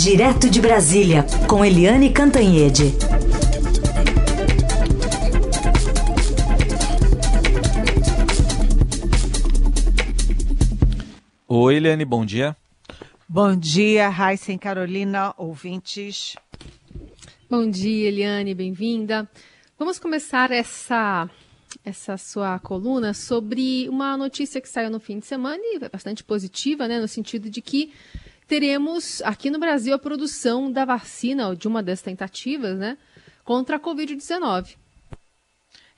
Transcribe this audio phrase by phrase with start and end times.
[0.00, 2.84] Direto de Brasília, com Eliane Cantanhede.
[11.48, 12.56] Oi, Eliane, bom dia.
[13.28, 16.36] Bom dia, Raíssa e Carolina, ouvintes.
[17.50, 19.28] Bom dia, Eliane, bem-vinda.
[19.76, 21.28] Vamos começar essa
[21.84, 26.22] essa sua coluna sobre uma notícia que saiu no fim de semana e é bastante
[26.22, 27.92] positiva, né, no sentido de que
[28.48, 32.96] teremos aqui no Brasil a produção da vacina, ou de uma das tentativas, né,
[33.44, 34.76] contra a Covid-19.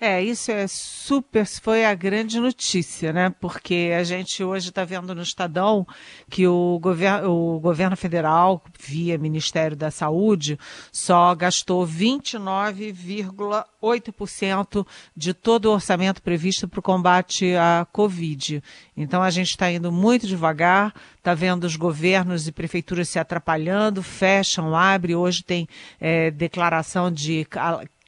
[0.02, 3.28] É, isso é super, foi a grande notícia, né?
[3.38, 5.86] Porque a gente hoje está vendo no Estadão
[6.30, 10.58] que o, gover o governo federal, via Ministério da Saúde,
[10.90, 18.62] só gastou 29,8% de todo o orçamento previsto para o combate à Covid.
[18.96, 24.02] Então a gente está indo muito devagar, está vendo os governos e prefeituras se atrapalhando,
[24.02, 25.14] fecham, abrem.
[25.14, 25.68] Hoje tem
[26.00, 27.46] é, declaração de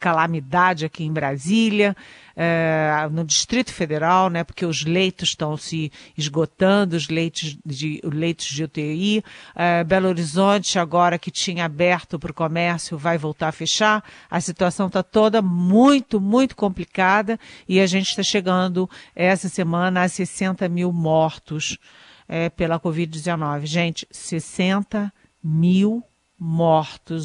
[0.02, 1.96] calamidade aqui em Brasília,
[2.34, 8.12] é, no Distrito Federal, né, porque os leitos estão se esgotando, os leitos de, os
[8.12, 9.22] leitos de UTI.
[9.54, 14.02] É, Belo Horizonte, agora que tinha aberto para o comércio, vai voltar a fechar.
[14.28, 20.08] A situação está toda muito, muito complicada e a gente está chegando essa semana a
[20.08, 21.78] 60 mil mortos
[22.28, 23.66] é, pela Covid-19.
[23.66, 25.12] Gente, 60
[25.44, 26.11] mil mortos,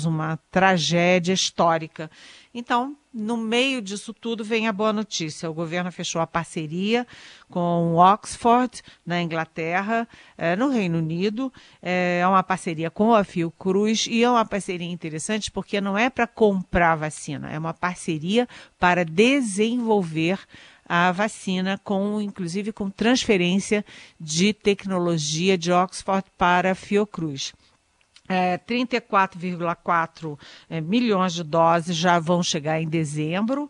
[0.06, 2.10] uma tragédia histórica.
[2.54, 5.50] Então, no meio disso tudo vem a boa notícia.
[5.50, 7.06] O governo fechou a parceria
[7.50, 10.08] com Oxford, na Inglaterra,
[10.38, 11.52] eh, no Reino Unido.
[11.82, 16.10] Eh, é uma parceria com a Fiocruz e é uma parceria interessante porque não é
[16.10, 18.48] para comprar vacina, é uma parceria
[18.80, 20.40] para desenvolver
[20.88, 23.84] a vacina, com inclusive com transferência
[24.20, 27.54] de tecnologia de Oxford para a Fiocruz
[28.28, 30.38] é, 34,4
[30.70, 33.70] é, milhões de doses já vão chegar em dezembro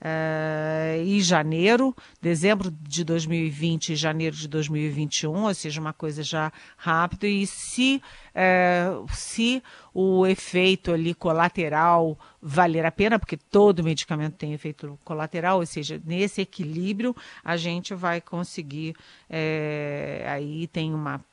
[0.00, 6.52] é, e janeiro, dezembro de 2020 e janeiro de 2021, ou seja, uma coisa já
[6.76, 7.26] rápida.
[7.26, 8.02] E se,
[8.34, 9.62] é, se
[9.94, 16.00] o efeito ali colateral valer a pena, porque todo medicamento tem efeito colateral, ou seja,
[16.04, 18.94] nesse equilíbrio a gente vai conseguir,
[19.30, 21.24] é, aí tem uma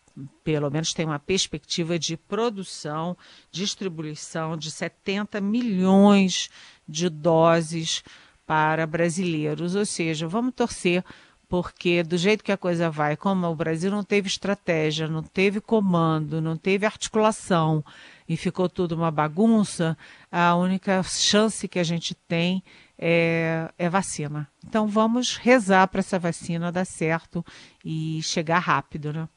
[0.44, 3.18] pelo menos tem uma perspectiva de produção,
[3.52, 6.50] distribuição de 70 milhões
[6.88, 8.04] de doses
[8.46, 9.76] para brasileiros.
[9.76, 11.04] Ou seja, vamos torcer,
[11.48, 15.60] porque do jeito que a coisa vai, como o Brasil não teve estratégia, não teve
[15.60, 17.84] comando, não teve articulação
[18.28, 19.98] e ficou tudo uma bagunça,
[20.32, 22.64] a única chance que a gente tem
[22.98, 24.48] é, é vacina.
[24.66, 27.46] Então vamos rezar para essa vacina dar certo
[27.84, 29.28] e chegar rápido, né?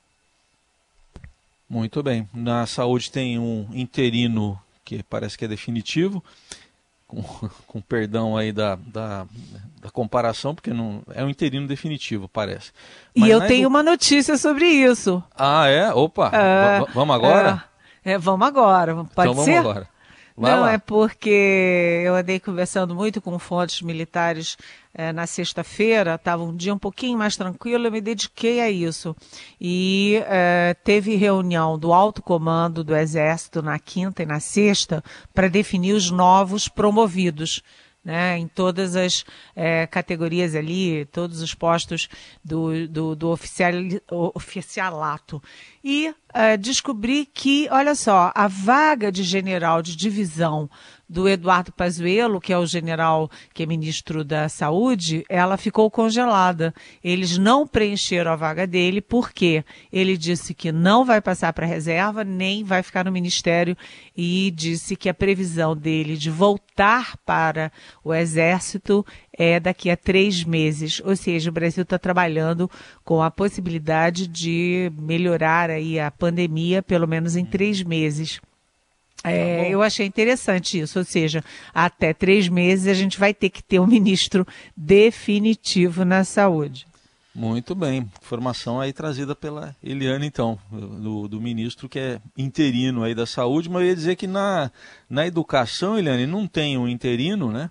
[1.68, 2.28] Muito bem.
[2.32, 6.22] Na saúde tem um interino que parece que é definitivo,
[7.06, 7.22] com,
[7.66, 9.26] com perdão aí da, da,
[9.80, 12.72] da, comparação, porque não é um interino definitivo, parece.
[13.14, 13.68] Mas e eu tenho edu...
[13.68, 15.22] uma notícia sobre isso.
[15.36, 15.92] Ah, é?
[15.92, 17.64] Opa, é, vamos agora?
[18.04, 19.54] É, é, vamos agora, pode então, ser?
[19.54, 19.95] vamos agora.
[20.36, 20.72] Vai não, lá.
[20.72, 24.58] é porque eu andei conversando muito com fontes militares
[24.92, 29.16] é, na sexta-feira, estava um dia um pouquinho mais tranquilo, eu me dediquei a isso.
[29.58, 35.02] E é, teve reunião do alto comando do Exército na quinta e na sexta
[35.32, 37.62] para definir os novos promovidos
[38.06, 39.24] né, em todas as
[39.56, 42.08] é, categorias ali, todos os postos
[42.44, 43.72] do, do, do oficial,
[44.32, 45.42] oficialato.
[45.82, 50.70] E é, descobri que, olha só, a vaga de general de divisão
[51.08, 56.74] do Eduardo Pazuello, que é o general que é ministro da Saúde, ela ficou congelada.
[57.02, 62.24] Eles não preencheram a vaga dele porque ele disse que não vai passar para reserva,
[62.24, 63.76] nem vai ficar no ministério
[64.16, 67.70] e disse que a previsão dele de voltar para
[68.02, 71.00] o Exército é daqui a três meses.
[71.04, 72.70] Ou seja, o Brasil está trabalhando
[73.04, 78.40] com a possibilidade de melhorar aí a pandemia, pelo menos em três meses.
[79.24, 81.42] É, tá eu achei interessante isso, ou seja,
[81.74, 84.46] até três meses a gente vai ter que ter um ministro
[84.76, 86.86] definitivo na saúde.
[87.34, 93.14] Muito bem, informação aí trazida pela Eliane, então, do, do, ministro que é interino aí
[93.14, 94.70] da saúde, mas eu ia dizer que na,
[95.08, 97.70] na educação, Eliane, não tem um interino, né?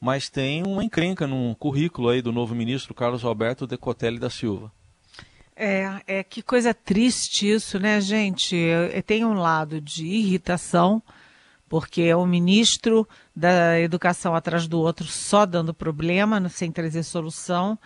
[0.00, 4.72] Mas tem uma encrenca no currículo aí do novo ministro Carlos Alberto Decotelli da Silva.
[5.56, 8.56] É, é que coisa triste isso, né, gente?
[9.06, 11.02] Tem um lado de irritação,
[11.68, 17.78] porque é o ministro da educação atrás do outro só dando problema, sem trazer solução.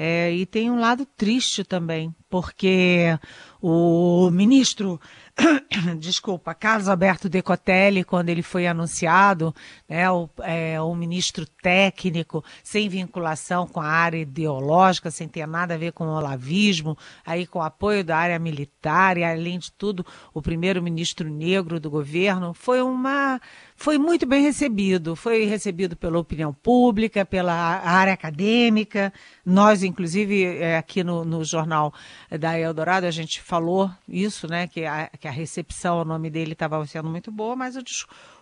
[0.00, 3.18] É, e tem um lado triste também, porque
[3.60, 5.00] o ministro
[5.98, 9.54] desculpa, Carlos Alberto Decotelli, quando ele foi anunciado,
[9.88, 15.74] né, o, é, o ministro técnico, sem vinculação com a área ideológica, sem ter nada
[15.74, 19.70] a ver com o olavismo, aí com o apoio da área militar e, além de
[19.72, 20.04] tudo,
[20.34, 23.40] o primeiro ministro negro do governo, foi uma
[23.78, 25.14] foi muito bem recebido.
[25.14, 29.12] Foi recebido pela opinião pública, pela área acadêmica.
[29.46, 31.94] Nós, inclusive, é, aqui no, no jornal
[32.28, 34.66] da Eldorado, a gente falou isso, né?
[34.66, 37.82] Que a, que a recepção, o nome dele estava sendo muito boa, mas o,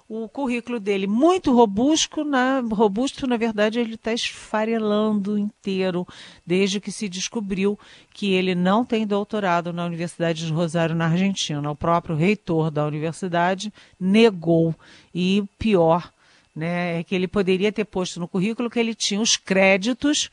[0.08, 6.06] o currículo dele muito robusto, na, robusto, na verdade, ele está esfarelando inteiro,
[6.46, 7.78] desde que se descobriu
[8.14, 11.70] que ele não tem doutorado na Universidade de Rosário, na Argentina.
[11.70, 14.74] O próprio reitor da universidade negou.
[15.14, 16.12] E pior,
[16.54, 20.30] né, é que ele poderia ter posto no currículo que ele tinha os créditos.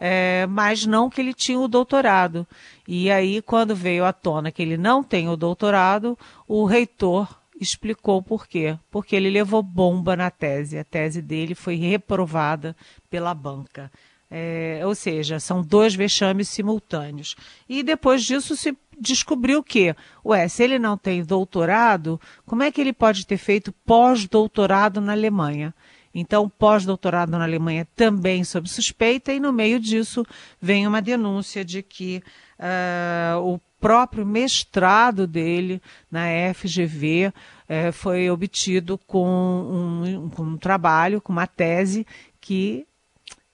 [0.00, 2.46] É, mas não que ele tinha o doutorado.
[2.86, 6.16] E aí, quando veio à tona que ele não tem o doutorado,
[6.46, 7.28] o reitor
[7.60, 8.78] explicou por quê.
[8.90, 10.78] Porque ele levou bomba na tese.
[10.78, 12.76] A tese dele foi reprovada
[13.10, 13.90] pela banca.
[14.30, 17.34] É, ou seja, são dois vexames simultâneos.
[17.68, 19.94] E depois disso se descobriu que,
[20.24, 25.12] ué, se ele não tem doutorado, como é que ele pode ter feito pós-doutorado na
[25.12, 25.74] Alemanha?
[26.18, 30.24] Então, pós-doutorado na Alemanha também sob suspeita, e no meio disso
[30.60, 32.22] vem uma denúncia de que
[32.58, 35.80] uh, o próprio mestrado dele
[36.10, 37.32] na FGV
[37.68, 42.06] é, foi obtido com um, com um trabalho, com uma tese
[42.40, 42.86] que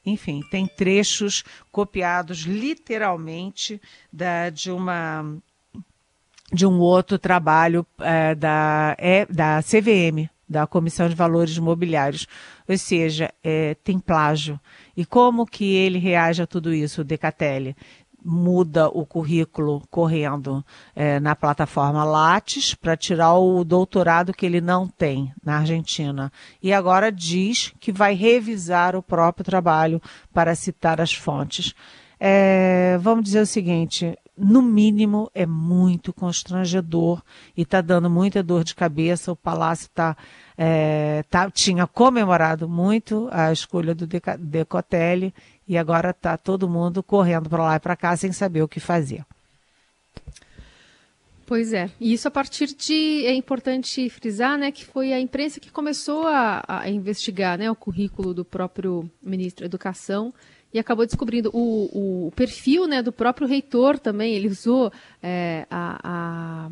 [0.06, 3.80] enfim, tem trechos copiados literalmente
[4.12, 5.24] da, de uma
[6.52, 12.28] de um outro trabalho é, da, é, da CVM, da Comissão de Valores Imobiliários.
[12.66, 14.58] Ou seja, é, tem plágio.
[14.96, 17.76] E como que ele reage a tudo isso, o Decatelli?
[18.24, 20.64] muda o currículo correndo
[20.96, 26.32] é, na plataforma Lattes para tirar o doutorado que ele não tem na Argentina.
[26.62, 30.00] E agora diz que vai revisar o próprio trabalho
[30.32, 31.74] para citar as fontes.
[32.18, 37.22] É, vamos dizer o seguinte: no mínimo, é muito constrangedor
[37.56, 39.32] e está dando muita dor de cabeça.
[39.32, 40.16] O Palácio tá,
[40.58, 45.32] é, tá, tinha comemorado muito a escolha do Decotelli
[45.68, 48.80] e agora está todo mundo correndo para lá e para cá sem saber o que
[48.80, 49.24] fazer.
[51.46, 55.60] Pois é, e isso a partir de, é importante frisar, né, que foi a imprensa
[55.60, 60.32] que começou a, a investigar, né, o currículo do próprio ministro da Educação
[60.74, 64.92] e acabou descobrindo o, o perfil, né, do próprio reitor também, ele usou
[65.22, 66.70] é, a, a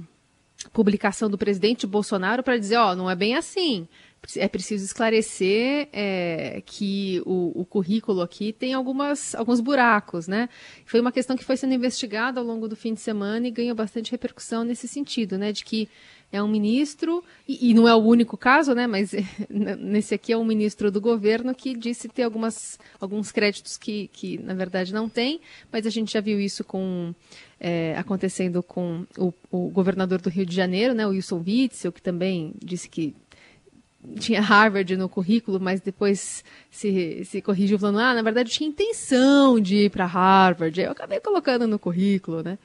[0.73, 3.87] publicação do presidente Bolsonaro para dizer, ó, oh, não é bem assim,
[4.37, 10.49] é preciso esclarecer é, que o, o, currículo aqui tem algumas, alguns buracos, né?
[10.87, 13.75] Foi uma questão que foi sendo investigada ao longo do fim de semana e ganhou
[13.75, 15.51] bastante repercussão nesse sentido, né?
[15.51, 15.89] De que
[16.31, 18.87] é um ministro, e, e não é o único caso, né?
[18.87, 19.13] Mas
[19.51, 24.39] nesse aqui é um ministro do governo que disse ter algumas, alguns créditos que, que,
[24.39, 25.41] na verdade, não tem,
[25.71, 27.13] mas a gente já viu isso com
[27.61, 32.03] é, acontecendo com o, o, governador do Rio de Janeiro, né, o Wilson Witzel, que
[32.03, 33.15] também disse que
[34.19, 38.69] tinha Harvard no currículo, mas depois se, se corrigiu falando, ah, na verdade eu tinha
[38.69, 40.81] intenção de ir para Harvard.
[40.81, 42.59] Eu acabei colocando no currículo, né?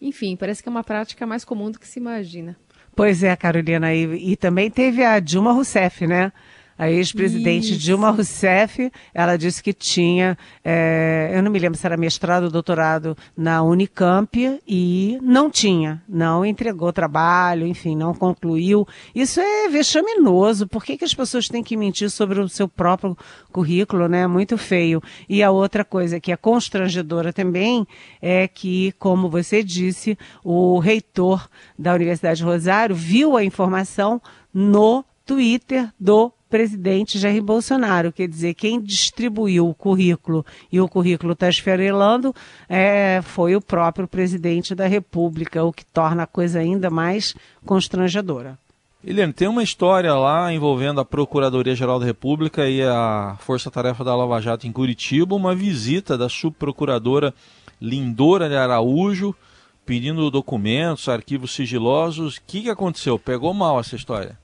[0.00, 2.56] Enfim, parece que é uma prática mais comum do que se imagina.
[2.94, 6.32] Pois é, Carolina, e, e também teve a Dilma Rousseff, né?
[6.78, 11.96] A ex-presidente Dilma Rousseff, ela disse que tinha, é, eu não me lembro se era
[11.96, 18.86] mestrado ou doutorado na Unicamp e não tinha, não entregou trabalho, enfim, não concluiu.
[19.14, 20.66] Isso é vexaminoso.
[20.66, 23.16] Por que, que as pessoas têm que mentir sobre o seu próprio
[23.52, 24.26] currículo, né?
[24.26, 25.02] Muito feio.
[25.28, 27.86] E a outra coisa que é constrangedora também
[28.20, 34.20] é que, como você disse, o reitor da Universidade de Rosário viu a informação
[34.52, 38.12] no Twitter do presidente Jair Bolsonaro.
[38.12, 42.32] Quer dizer, quem distribuiu o currículo e o currículo está esfarelando
[42.68, 47.34] é, foi o próprio presidente da República, o que torna a coisa ainda mais
[47.66, 48.56] constrangedora.
[49.02, 54.14] Eliane, tem uma história lá envolvendo a Procuradoria-Geral da República e a Força Tarefa da
[54.14, 57.34] Lava Jato em Curitiba, uma visita da subprocuradora
[57.82, 59.34] Lindora de Araújo,
[59.84, 62.36] pedindo documentos, arquivos sigilosos.
[62.36, 63.18] O que, que aconteceu?
[63.18, 64.38] Pegou mal essa história?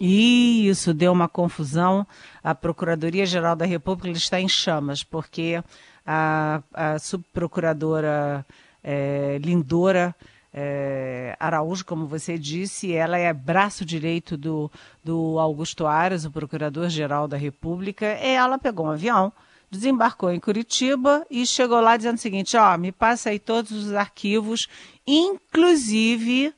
[0.00, 2.06] Isso deu uma confusão.
[2.42, 5.62] A Procuradoria-Geral da República está em chamas, porque
[6.06, 8.44] a, a subprocuradora
[8.84, 10.14] é, Lindora
[10.52, 14.70] é, Araújo, como você disse, ela é braço direito do,
[15.02, 18.06] do Augusto Aras, o Procurador-Geral da República.
[18.06, 19.32] Ela pegou um avião
[19.70, 23.92] desembarcou em Curitiba e chegou lá dizendo o seguinte: ó, me passa aí todos os
[23.92, 24.68] arquivos,
[25.06, 26.54] inclusive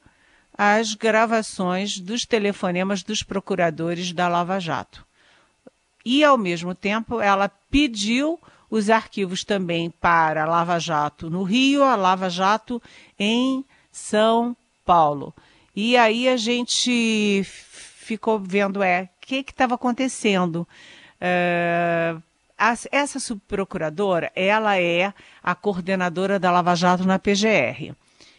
[0.58, 5.06] as gravações dos telefonemas dos procuradores da Lava Jato.
[6.04, 11.84] E, ao mesmo tempo, ela pediu os arquivos também para a Lava Jato no Rio,
[11.84, 12.82] a Lava Jato
[13.16, 15.32] em São Paulo.
[15.76, 20.66] E aí a gente ficou vendo é o que estava acontecendo.
[21.20, 22.20] Uh,
[22.90, 25.12] essa subprocuradora, ela é
[25.42, 27.94] a coordenadora da Lava Jato na PGR.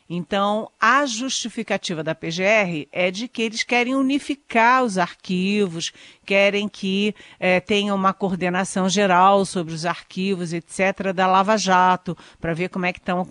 [0.09, 5.91] Então, a justificativa da PGR é de que eles querem unificar os arquivos,
[6.25, 12.55] querem que é, tenha uma coordenação geral sobre os arquivos, etc., da Lava Jato, para
[12.55, 13.27] ver como é que estão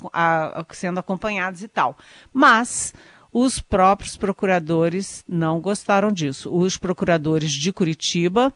[0.70, 1.98] sendo acompanhados e tal.
[2.32, 2.94] Mas
[3.32, 6.54] os próprios procuradores não gostaram disso.
[6.54, 8.54] Os procuradores de Curitiba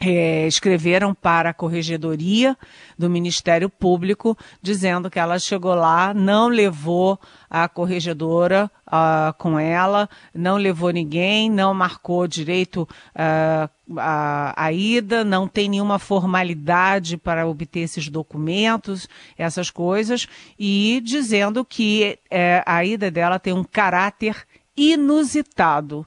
[0.00, 2.56] é, escreveram para a corregedoria
[2.96, 7.18] do Ministério Público, dizendo que ela chegou lá, não levou
[7.50, 12.82] a corregedora uh, com ela, não levou ninguém, não marcou direito
[13.14, 20.28] uh, a, a, ida, não tem nenhuma formalidade para obter esses documentos, essas coisas,
[20.58, 26.06] e dizendo que é, a ida dela tem um caráter inusitado.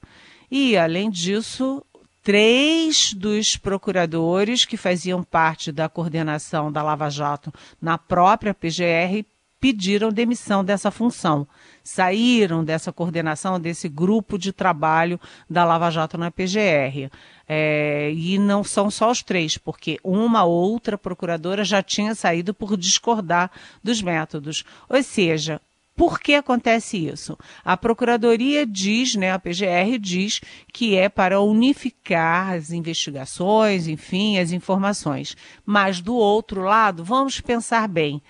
[0.50, 1.84] E, além disso,
[2.24, 7.52] três dos procuradores que faziam parte da coordenação da Lava Jato
[7.82, 9.26] na própria PGR
[9.62, 11.48] pediram demissão dessa função.
[11.84, 17.12] Saíram dessa coordenação, desse grupo de trabalho da Lava Jato na PGR.
[17.48, 22.76] É, e não são só os três, porque uma outra procuradora já tinha saído por
[22.76, 23.52] discordar
[23.84, 24.64] dos métodos.
[24.90, 25.62] Ou seja,
[25.96, 27.38] por que acontece isso?
[27.64, 30.42] A Procuradoria diz, né, a PGR diz
[30.74, 35.36] que é para unificar as investigações, enfim, as informações.
[35.66, 38.22] Mas do outro lado, vamos pensar bem.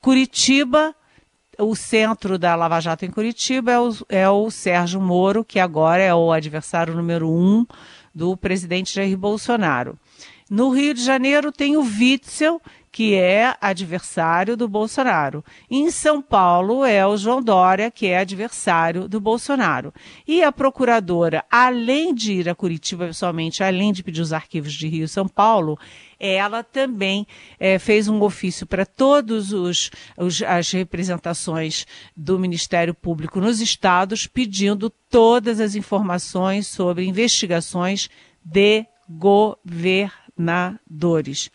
[0.00, 0.94] Curitiba,
[1.58, 6.02] o centro da Lava Jato em Curitiba é o, é o Sérgio Moro, que agora
[6.02, 7.66] é o adversário número um
[8.14, 9.98] do presidente Jair Bolsonaro.
[10.48, 12.60] No Rio de Janeiro tem o Witzel,
[12.92, 15.44] que é adversário do Bolsonaro.
[15.70, 19.94] Em São Paulo é o João Dória, que é adversário do Bolsonaro.
[20.26, 24.88] E a procuradora, além de ir a Curitiba pessoalmente, além de pedir os arquivos de
[24.88, 25.78] Rio e São Paulo,
[26.18, 27.26] ela também
[27.58, 34.26] é, fez um ofício para todos os, os, as representações do Ministério Público nos estados,
[34.26, 38.10] pedindo todas as informações sobre investigações
[38.44, 41.50] de governadores.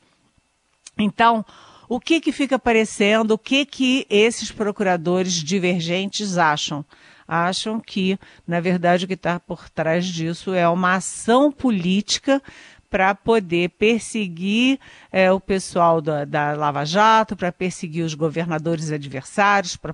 [0.97, 1.45] Então,
[1.87, 6.83] o que, que fica parecendo, o que, que esses procuradores divergentes acham?
[7.27, 12.41] Acham que, na verdade, o que está por trás disso é uma ação política
[12.89, 14.79] para poder perseguir
[15.11, 19.93] é, o pessoal da, da Lava Jato, para perseguir os governadores adversários, para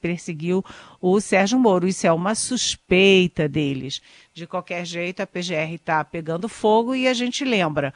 [0.00, 0.64] perseguir o,
[1.00, 1.88] o Sérgio Moro.
[1.88, 4.02] Isso é uma suspeita deles.
[4.34, 7.94] De qualquer jeito, a PGR está pegando fogo e a gente lembra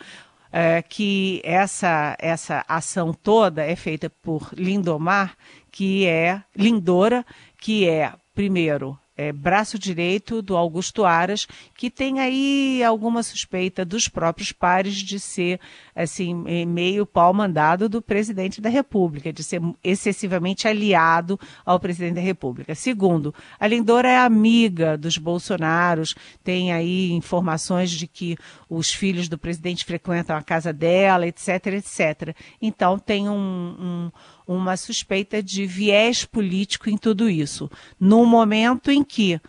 [0.52, 5.36] é, que essa, essa ação toda é feita por Lindomar,
[5.70, 7.24] que é Lindora,
[7.58, 14.08] que é, primeiro, é, braço direito do Augusto Aras, que tem aí alguma suspeita dos
[14.08, 15.58] próprios pares de ser,
[15.96, 16.34] assim,
[16.66, 22.74] meio pau mandado do presidente da República, de ser excessivamente aliado ao presidente da República.
[22.74, 28.36] Segundo, a Lindora é amiga dos Bolsonaros, tem aí informações de que
[28.68, 32.36] os filhos do presidente frequentam a casa dela, etc, etc.
[32.60, 34.10] Então tem um, um
[34.46, 37.68] uma suspeita de viés político em tudo isso.
[37.98, 39.40] No momento em que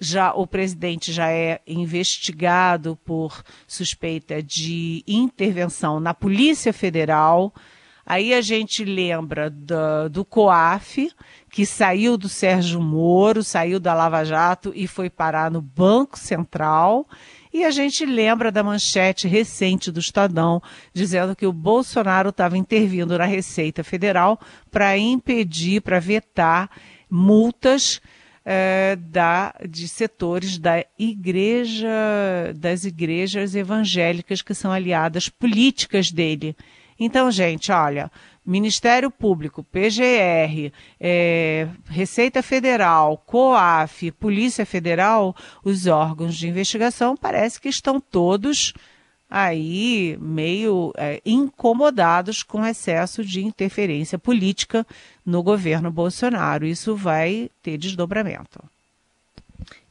[0.00, 7.54] já o presidente já é investigado por suspeita de intervenção na Polícia Federal.
[8.04, 11.12] Aí a gente lembra do, do COAF,
[11.50, 17.06] que saiu do Sérgio Moro, saiu da Lava Jato e foi parar no Banco Central.
[17.52, 20.62] E a gente lembra da manchete recente do Estadão,
[20.94, 24.40] dizendo que o Bolsonaro estava intervindo na Receita Federal
[24.70, 26.70] para impedir, para vetar
[27.08, 28.00] multas
[28.44, 31.88] é, da, de setores da igreja,
[32.56, 36.56] das igrejas evangélicas que são aliadas políticas dele.
[36.98, 38.10] Então, gente, olha,
[38.44, 47.68] Ministério Público, PGR, é, Receita Federal, COAF, Polícia Federal, os órgãos de investigação parece que
[47.68, 48.74] estão todos
[49.30, 54.84] aí meio é, incomodados com excesso de interferência política
[55.24, 56.66] no governo Bolsonaro.
[56.66, 58.60] Isso vai ter desdobramento.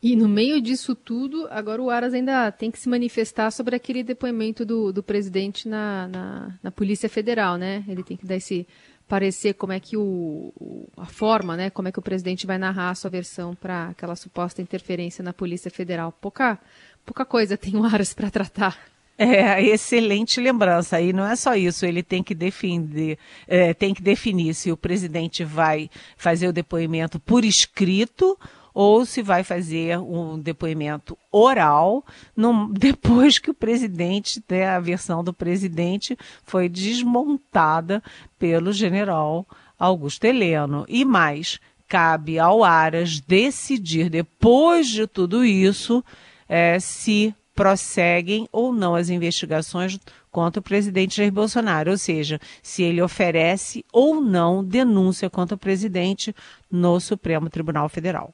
[0.02, 4.04] E no meio disso tudo, agora o Aras ainda tem que se manifestar sobre aquele
[4.04, 7.84] depoimento do, do presidente na, na, na Polícia Federal, né?
[7.88, 8.66] Ele tem que dar esse
[9.10, 10.54] parecer como é que o,
[10.96, 14.16] a forma, né, como é que o presidente vai narrar a sua versão para aquela
[14.16, 16.12] suposta interferência na Polícia Federal.
[16.12, 16.60] Pouca,
[17.04, 18.78] pouca coisa tem o Aras para tratar.
[19.22, 21.02] É, excelente lembrança.
[21.02, 24.78] E não é só isso, ele tem que defender, é, tem que definir se o
[24.78, 28.40] presidente vai fazer o depoimento por escrito
[28.74, 32.06] ou se vai fazer um depoimento oral
[32.72, 38.02] depois que o presidente, né, a versão do presidente foi desmontada
[38.38, 39.46] pelo general
[39.78, 40.86] Augusto Heleno.
[40.88, 41.60] E mais,
[41.90, 46.02] cabe ao Aras decidir, depois de tudo isso,
[46.48, 50.00] é, se prosseguem ou não as investigações
[50.32, 55.60] contra o presidente Jair Bolsonaro, ou seja, se ele oferece ou não denúncia contra o
[55.60, 56.34] presidente
[56.72, 58.34] no Supremo Tribunal Federal.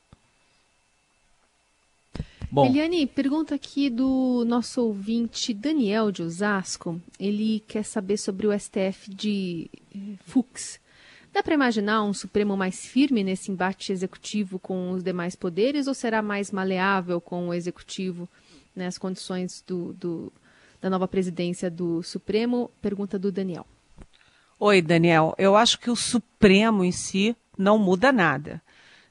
[2.52, 2.68] Bom.
[2.68, 7.02] Eliane, pergunta aqui do nosso ouvinte Daniel de Osasco.
[7.20, 10.80] Ele quer saber sobre o STF de eh, Fux.
[11.34, 15.96] Dá para imaginar um Supremo mais firme nesse embate executivo com os demais poderes ou
[15.96, 18.30] será mais maleável com o executivo
[18.76, 20.34] nas condições do, do,
[20.82, 22.70] da nova presidência do Supremo?
[22.82, 23.66] Pergunta do Daniel.
[24.60, 25.34] Oi, Daniel.
[25.38, 28.62] Eu acho que o Supremo em si não muda nada.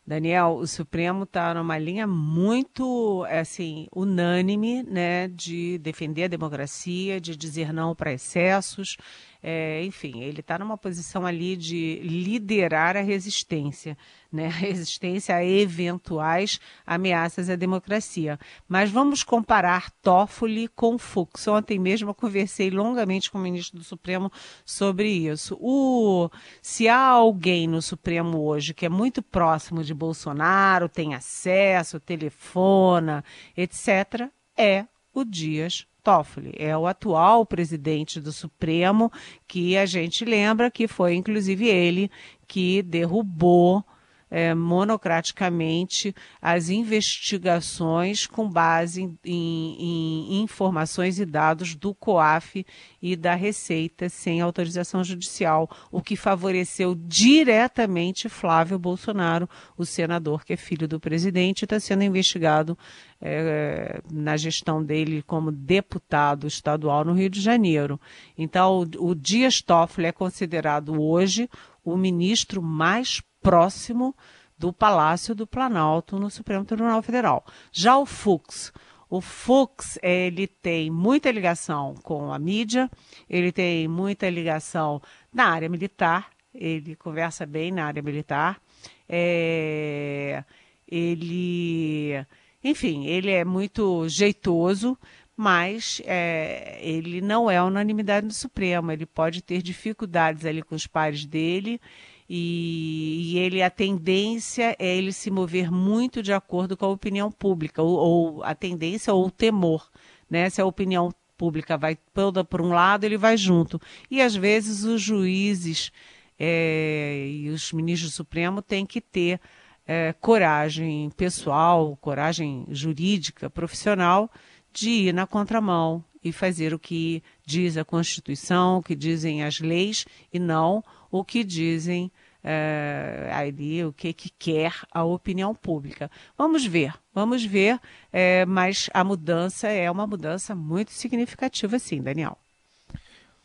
[0.07, 7.35] Daniel, o Supremo está numa linha muito, assim, unânime, né, de defender a democracia, de
[7.35, 8.99] dizer não para excessos,
[9.47, 13.95] é, enfim, ele está numa posição ali de liderar a resistência,
[14.33, 14.49] né?
[14.49, 18.41] Resistência a eventuais ameaças à democracia.
[18.67, 21.47] Mas vamos comparar Toffoli com Fux.
[21.47, 24.33] Ontem mesmo eu conversei longamente com o ministro do Supremo
[24.65, 25.59] sobre isso.
[25.61, 26.31] O,
[26.63, 33.23] se há alguém no Supremo hoje que é muito próximo de Bolsonaro, tem acesso, telefona,
[33.55, 39.11] etc., é o Dias Toffoli, é o atual presidente do Supremo,
[39.49, 42.11] que a gente lembra que foi inclusive ele
[42.47, 43.83] que derrubou
[44.31, 52.67] é, monocraticamente as investigações com base em, em, em, informações e dados do COAF
[53.01, 60.53] e da Receita sem autorização judicial, o que favoreceu diretamente Flávio Bolsonaro, o senador que
[60.53, 62.77] é filho do presidente está sendo investigado
[63.21, 67.99] é, na gestão dele como deputado estadual no Rio de Janeiro.
[68.37, 71.49] Então, o Dias Toffoli é considerado hoje
[71.85, 74.17] o ministro mais próximo
[74.59, 77.45] do Palácio do Planalto no Supremo Tribunal Federal.
[77.71, 78.73] Já o Fux,
[79.11, 82.91] o Fux ele tem muita ligação com a mídia,
[83.29, 88.61] ele tem muita ligação na área militar, ele conversa bem na área militar,
[89.09, 90.45] é,
[90.89, 92.25] ele,
[92.63, 94.97] enfim, ele é muito jeitoso,
[95.37, 100.87] mas é, ele não é unanimidade no Supremo, ele pode ter dificuldades ali com os
[100.87, 101.81] pares dele
[102.29, 107.31] e, e, ele a tendência é ele se mover muito de acordo com a opinião
[107.31, 109.91] pública, ou, ou a tendência ou o temor,
[110.31, 110.49] né?
[110.49, 113.81] Se a opinião pública vai toda por um lado, ele vai junto.
[114.11, 115.93] E às vezes os juízes
[116.39, 119.39] é, e os ministros do Supremo têm que ter
[119.87, 124.31] é, coragem pessoal, coragem jurídica, profissional,
[124.75, 129.61] de ir na contramão e fazer o que diz a Constituição, o que dizem as
[129.61, 132.11] leis e não o que dizem
[132.43, 136.11] é, ali, o que, que quer a opinião pública.
[136.37, 137.79] Vamos ver, vamos ver,
[138.13, 142.37] é, mas a mudança é uma mudança muito significativa, sim, Daniel.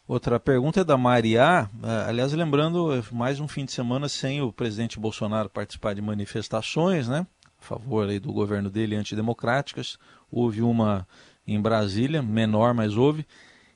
[0.07, 1.69] Outra pergunta é da Maria.
[1.83, 7.07] É, aliás, lembrando, mais um fim de semana sem o presidente Bolsonaro participar de manifestações,
[7.07, 7.27] né?
[7.61, 9.97] A favor aí do governo dele antidemocráticas.
[10.31, 11.07] Houve uma
[11.47, 13.25] em Brasília, menor, mas houve.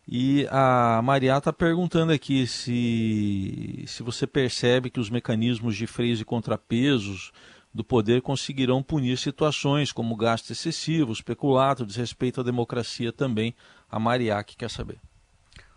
[0.07, 6.19] E a Maria está perguntando aqui se, se você percebe que os mecanismos de freios
[6.19, 7.31] e contrapesos
[7.73, 13.55] do poder conseguirão punir situações como gasto excessivo, especulado, desrespeito à democracia também.
[13.89, 14.99] A Maria que quer saber.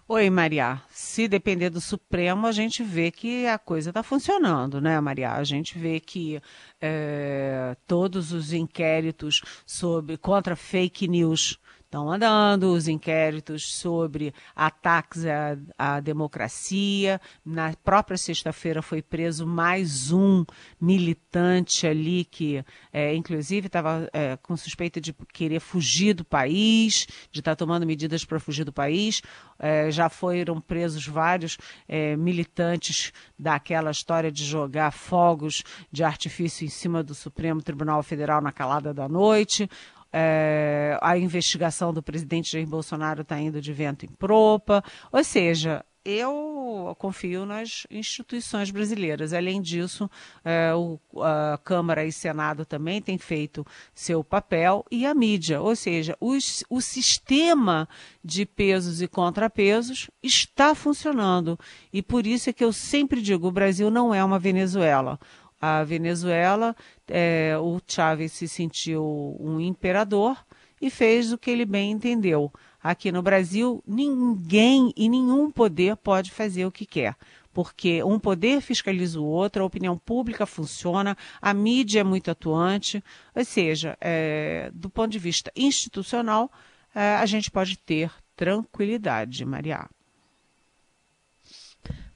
[0.09, 0.81] Oi, Maria.
[0.89, 5.33] Se depender do Supremo, a gente vê que a coisa está funcionando, né, Maria?
[5.33, 6.41] A gente vê que
[6.81, 11.59] é, todos os inquéritos sobre contra fake news
[11.97, 17.19] estão andando, os inquéritos sobre ataques à, à democracia.
[17.43, 20.45] Na própria sexta-feira foi preso mais um
[20.79, 27.41] militante ali que, é, inclusive, estava é, com suspeita de querer fugir do país, de
[27.41, 29.23] estar tá tomando medidas para fugir do país.
[29.59, 31.57] É, já foram presos vários
[31.89, 38.43] é, militantes daquela história de jogar fogos de artifício em cima do Supremo Tribunal Federal
[38.43, 39.67] na calada da noite.
[40.13, 44.83] É, a investigação do presidente Jair Bolsonaro está indo de vento em propa.
[45.13, 49.33] Ou seja, eu confio nas instituições brasileiras.
[49.33, 50.09] Além disso,
[50.45, 55.75] é, o, a Câmara e Senado também têm feito seu papel e a mídia, ou
[55.75, 57.89] seja, os, o sistema
[58.25, 61.59] de pesos e contrapesos está funcionando.
[61.93, 65.19] E por isso é que eu sempre digo: o Brasil não é uma Venezuela
[65.67, 66.77] a Venezuela,
[67.09, 70.37] é, o Chávez se sentiu um imperador
[70.81, 72.53] e fez o que ele bem entendeu.
[72.83, 77.17] Aqui no Brasil, ninguém e nenhum poder pode fazer o que quer,
[77.53, 83.03] porque um poder fiscaliza o outro, a opinião pública funciona, a mídia é muito atuante,
[83.35, 86.51] ou seja, é, do ponto de vista institucional,
[86.95, 89.89] é, a gente pode ter tranquilidade, Maria.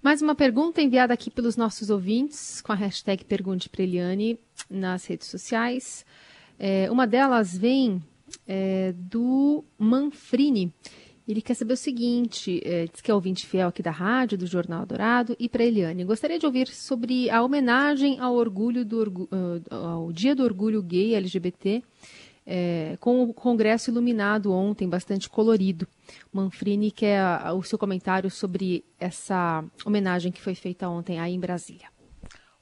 [0.03, 5.05] Mais uma pergunta enviada aqui pelos nossos ouvintes com a hashtag Pergunte para Eliane nas
[5.07, 6.07] redes sociais.
[6.59, 8.03] É, uma delas vem
[8.47, 10.73] é, do Manfrini.
[11.29, 14.47] Ele quer saber o seguinte: é, diz que é ouvinte fiel aqui da rádio, do
[14.47, 16.05] Jornal Dourado, e para Eliane.
[16.05, 21.15] Gostaria de ouvir sobre a homenagem ao orgulho do uh, ao Dia do Orgulho Gay
[21.15, 21.83] LGBT
[22.47, 25.87] é, com o Congresso iluminado ontem, bastante colorido.
[26.33, 27.23] Manfrini quer
[27.53, 31.89] o seu comentário sobre essa homenagem que foi feita ontem aí em Brasília.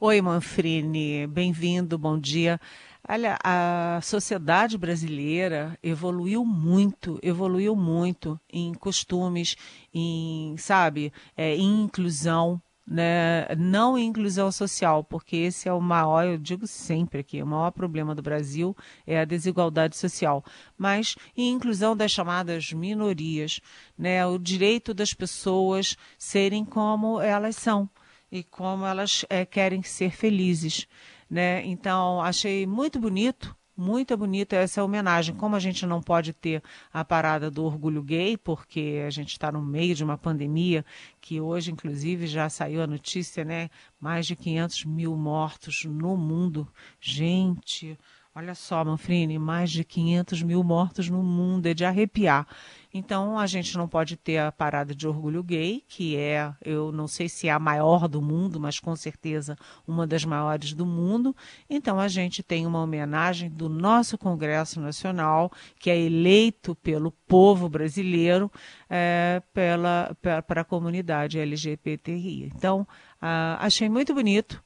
[0.00, 2.60] Oi, Manfrini, bem-vindo, bom dia.
[3.08, 9.56] Olha, a sociedade brasileira evoluiu muito, evoluiu muito em costumes,
[9.92, 12.60] em, sabe, é, em inclusão
[12.90, 17.70] né, não inclusão social, porque esse é o maior, eu digo sempre aqui, o maior
[17.70, 18.74] problema do Brasil
[19.06, 20.42] é a desigualdade social,
[20.76, 23.60] mas em inclusão das chamadas minorias,
[23.96, 27.88] né, o direito das pessoas serem como elas são
[28.32, 30.86] e como elas é, querem ser felizes.
[31.30, 31.64] Né?
[31.66, 35.36] Então, achei muito bonito muito bonita essa homenagem.
[35.36, 36.60] Como a gente não pode ter
[36.92, 40.84] a parada do orgulho gay, porque a gente está no meio de uma pandemia,
[41.20, 43.70] que hoje, inclusive, já saiu a notícia, né?
[44.00, 46.66] Mais de 500 mil mortos no mundo.
[47.00, 47.96] Gente,
[48.38, 52.46] olha só, Manfrini, mais de 500 mil mortos no mundo, é de arrepiar.
[52.94, 57.08] Então a gente não pode ter a parada de orgulho gay, que é, eu não
[57.08, 61.34] sei se é a maior do mundo, mas com certeza uma das maiores do mundo.
[61.68, 67.68] Então a gente tem uma homenagem do nosso Congresso Nacional, que é eleito pelo povo
[67.68, 68.50] brasileiro
[68.88, 72.52] é, pela, para a comunidade LGBTI.
[72.54, 72.86] Então
[73.20, 74.62] ah, achei muito bonito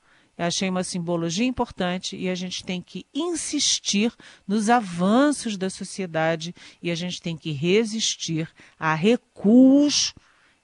[0.47, 4.13] achei uma simbologia importante e a gente tem que insistir
[4.47, 10.15] nos avanços da sociedade e a gente tem que resistir a recuos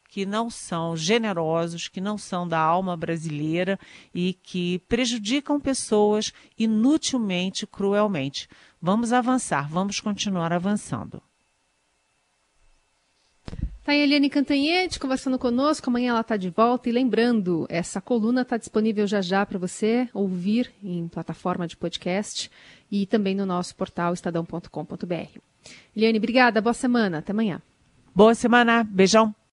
[0.08, 3.78] que não são generosos, que não são da alma brasileira
[4.14, 8.48] e que prejudicam pessoas inutilmente, cruelmente.
[8.80, 11.22] Vamos avançar, vamos continuar avançando.
[13.88, 15.88] Tá a Eliane Cantanhete conversando conosco.
[15.88, 16.90] Amanhã ela está de volta.
[16.90, 22.50] E lembrando, essa coluna está disponível já já para você ouvir em plataforma de podcast
[22.90, 25.38] e também no nosso portal estadão.com.br.
[25.96, 26.60] Eliane, obrigada.
[26.60, 27.18] Boa semana.
[27.18, 27.62] Até amanhã.
[28.14, 28.84] Boa semana.
[28.84, 29.34] Beijão.